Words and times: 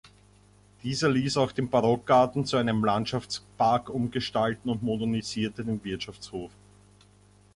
Dieser 0.81 1.09
ließ 1.11 1.37
auch 1.37 1.51
den 1.51 1.69
Barockgarten 1.69 2.43
zu 2.43 2.57
einem 2.57 2.83
Landschaftspark 2.83 3.87
umgestalten 3.91 4.71
und 4.71 4.81
modernisierte 4.81 5.63
den 5.63 5.83
Wirtschaftshof. 5.83 6.49